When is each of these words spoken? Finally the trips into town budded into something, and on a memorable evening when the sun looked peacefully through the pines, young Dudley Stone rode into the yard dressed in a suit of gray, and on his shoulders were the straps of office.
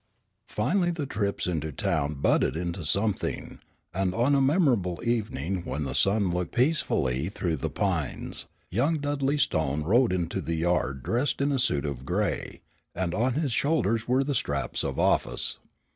Finally 0.49 0.89
the 0.89 1.05
trips 1.05 1.45
into 1.45 1.71
town 1.71 2.15
budded 2.15 2.57
into 2.57 2.83
something, 2.83 3.59
and 3.93 4.15
on 4.15 4.33
a 4.33 4.41
memorable 4.41 4.99
evening 5.05 5.63
when 5.63 5.83
the 5.83 5.93
sun 5.93 6.31
looked 6.31 6.55
peacefully 6.55 7.29
through 7.29 7.55
the 7.55 7.69
pines, 7.69 8.45
young 8.71 8.97
Dudley 8.97 9.37
Stone 9.37 9.83
rode 9.83 10.11
into 10.11 10.41
the 10.41 10.55
yard 10.55 11.03
dressed 11.03 11.39
in 11.39 11.51
a 11.51 11.59
suit 11.59 11.85
of 11.85 12.03
gray, 12.03 12.61
and 12.95 13.13
on 13.13 13.33
his 13.35 13.51
shoulders 13.51 14.07
were 14.07 14.23
the 14.23 14.33
straps 14.33 14.83
of 14.83 14.97
office. 14.97 15.59